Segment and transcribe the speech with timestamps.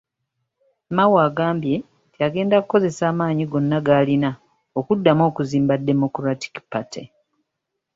[0.95, 1.75] Mao agambye
[2.09, 4.29] nti agenda kukozesa amaanyi gonna g'alina
[4.79, 7.03] okuddamu okuzimba Democratic Party.